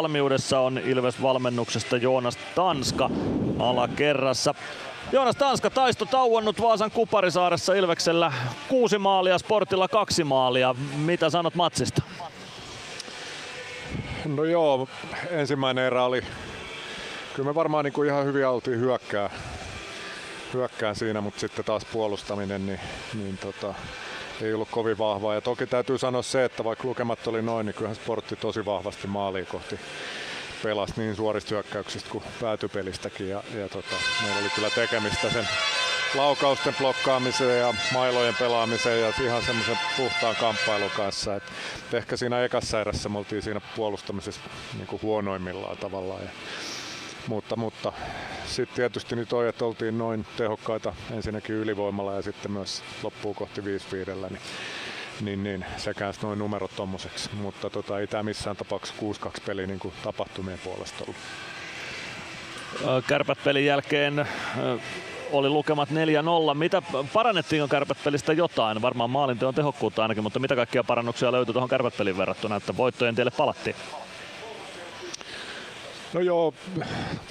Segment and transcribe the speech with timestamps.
[0.00, 3.10] Valmiudessa on Ilves-valmennuksesta Joonas Tanska
[3.58, 4.54] alakerrassa.
[5.12, 8.32] Joonas Tanska taisto tauonnut Vaasan Kuparisaaressa Ilveksellä
[8.68, 10.74] kuusi maalia, Sportilla kaksi maalia.
[10.96, 12.02] Mitä sanot matsista?
[14.24, 14.88] No joo,
[15.30, 16.22] ensimmäinen erä oli,
[17.34, 19.30] kyllä me varmaan niin kuin ihan hyvin oltiin hyökkää,
[20.54, 22.80] hyökkään siinä, mutta sitten taas puolustaminen, niin,
[23.14, 23.74] niin tota,
[24.42, 25.34] ei ollut kovin vahvaa.
[25.34, 29.06] Ja toki täytyy sanoa se, että vaikka lukemat oli noin, niin kyllähän sportti tosi vahvasti
[29.06, 29.78] maaliin kohti
[30.62, 33.28] pelasi niin suorista hyökkäyksistä kuin päätypelistäkin.
[33.28, 35.48] Ja, ja tota, meillä oli kyllä tekemistä sen
[36.14, 41.34] laukausten blokkaamiseen ja mailojen pelaamiseen ja ihan semmoisen puhtaan kamppailun kanssa.
[41.36, 41.42] Et
[41.92, 44.40] ehkä siinä ekassa erässä me oltiin siinä puolustamisessa
[44.76, 46.22] niin kuin huonoimmillaan tavallaan.
[46.22, 46.30] Ja,
[47.26, 47.92] mutta, mutta
[48.46, 53.64] sitten tietysti nyt toi, että oltiin noin tehokkaita ensinnäkin ylivoimalla ja sitten myös loppuu kohti
[53.64, 54.38] 5 5 niin,
[55.20, 57.30] niin, niin sekään noin numerot tommoseksi.
[57.32, 61.16] Mutta tota, ei tämä missään tapauksessa 6-2 peli niin kuin tapahtumien puolesta ollut.
[63.06, 64.26] Kärpät pelin jälkeen
[65.32, 66.54] oli lukemat 4-0.
[66.54, 68.82] Mitä parannettiinko kärpät pelistä jotain?
[68.82, 73.14] Varmaan maalinteon tehokkuutta ainakin, mutta mitä kaikkia parannuksia löytyi tuohon kärpät pelin verrattuna, että voittojen
[73.14, 73.76] tielle palattiin?
[76.14, 76.54] No joo,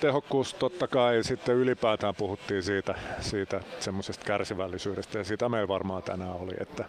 [0.00, 1.24] tehokkuus totta kai.
[1.24, 6.84] Sitten ylipäätään puhuttiin siitä, siitä semmoisesta kärsivällisyydestä ja sitä meillä varmaan tänään oli, että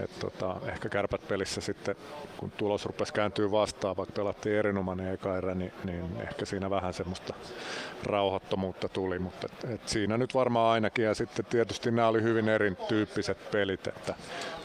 [0.00, 1.96] et tota, ehkä kärpät pelissä sitten,
[2.36, 6.94] kun tulos rupesi kääntyä vastaan, vaikka pelattiin erinomainen eka erä, niin, niin ehkä siinä vähän
[6.94, 7.34] semmoista
[8.02, 11.04] rauhattomuutta tuli, mutta et, et siinä nyt varmaan ainakin.
[11.04, 14.14] Ja sitten tietysti nämä oli hyvin erityyppiset pelit, että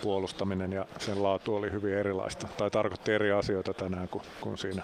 [0.01, 2.47] puolustaminen ja sen laatu oli hyvin erilaista.
[2.57, 4.83] Tai tarkoitti eri asioita tänään kuin, kuin siinä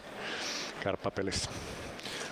[0.82, 1.50] kärppäpelissä.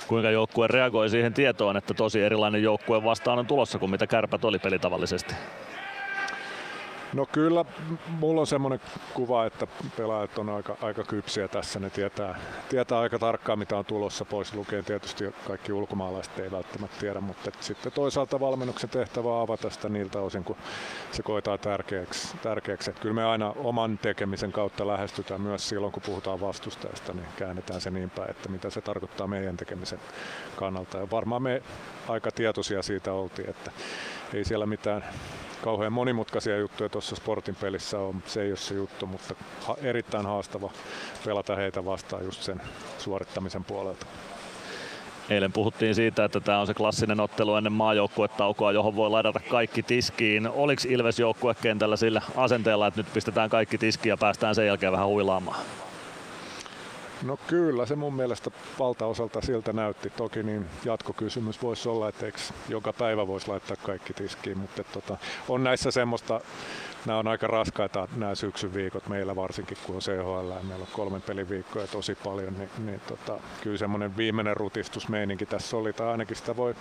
[0.08, 4.46] Kuinka joukkue reagoi siihen tietoon, että tosi erilainen joukkue vastaan on tulossa kuin mitä kärpät
[4.46, 5.36] oli pelitavallisesti?
[7.14, 7.66] No kyllä,
[8.10, 8.80] mulla on semmoinen
[9.14, 11.80] kuva, että pelaajat on aika, aika kypsiä tässä.
[11.80, 14.86] Ne tietää, tietää aika tarkkaan, mitä on tulossa pois lukien.
[14.86, 20.20] Tietysti kaikki ulkomaalaiset ei välttämättä tiedä, mutta sitten toisaalta valmennuksen tehtävä on avata sitä niiltä
[20.20, 20.56] osin, kun
[21.12, 22.38] se koetaan tärkeäksi.
[22.38, 22.92] tärkeäksi.
[22.92, 27.92] Kyllä me aina oman tekemisen kautta lähestytään myös silloin, kun puhutaan vastustajasta, niin käännetään se
[27.92, 30.00] niin päin, että mitä se tarkoittaa meidän tekemisen
[30.56, 30.98] kannalta.
[30.98, 31.62] Ja varmaan me
[32.08, 33.72] aika tietoisia siitä oltiin, että
[34.34, 35.04] ei siellä mitään
[35.64, 38.24] kauhean monimutkaisia juttuja tuossa sportin pelissä on.
[38.26, 39.36] Se ei ole se juttu, mutta
[39.68, 40.70] ha- erittäin haastava
[41.26, 42.62] pelata heitä vastaan just sen
[42.98, 44.06] suorittamisen puolelta.
[45.30, 49.84] Eilen puhuttiin siitä, että tämä on se klassinen ottelu ennen maajoukkuetaukoa, johon voi ladata kaikki
[49.84, 50.50] tiskiin.
[50.50, 55.08] Oliko Ilves joukkuekentällä sillä asenteella, että nyt pistetään kaikki tiskiin ja päästään sen jälkeen vähän
[55.08, 55.60] huilaamaan?
[57.24, 60.10] No kyllä, se mun mielestä valtaosalta siltä näytti.
[60.10, 65.18] Toki niin jatkokysymys voisi olla, että eikö joka päivä voisi laittaa kaikki tiskiin, mutta tota,
[65.50, 66.42] on näissä semmoista,
[67.06, 70.94] nämä on aika raskaita nämä syksyn viikot meillä varsinkin, kun on CHL ja meillä on
[70.94, 76.08] kolmen pelin viikkoja tosi paljon, niin, niin tota, kyllä semmoinen viimeinen rutistusmeininki tässä oli, tai
[76.08, 76.76] ainakin sitä voi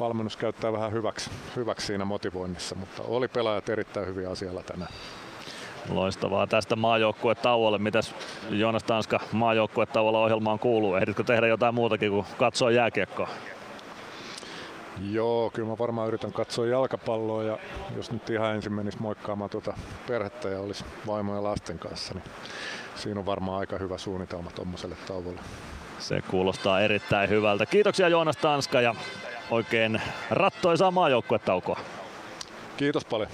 [0.00, 4.92] valmennus käyttää vähän hyväksi, hyväksi siinä motivoinnissa, mutta oli pelaajat erittäin hyviä asialla tänään.
[5.88, 7.78] Loistavaa tästä maajoukkuetauolle.
[7.78, 8.14] Mitäs
[8.50, 10.94] Joonas Tanska maajoukkuetauolla ohjelmaan kuuluu?
[10.94, 13.28] Ehditkö tehdä jotain muutakin kuin katsoa jääkiekkoa?
[15.10, 17.58] Joo, kyllä mä varmaan yritän katsoa jalkapalloa ja
[17.96, 19.74] jos nyt ihan ensin menisi moikkaamaan tuota
[20.06, 22.24] perhettä ja olisi vaimo ja lasten kanssa, niin
[22.94, 25.40] siinä on varmaan aika hyvä suunnitelma tuommoiselle tauolle.
[25.98, 27.66] Se kuulostaa erittäin hyvältä.
[27.66, 28.94] Kiitoksia Joonas Tanska ja
[29.50, 31.80] oikein rattoisaa maajoukkuetaukoa.
[32.76, 33.30] Kiitos paljon.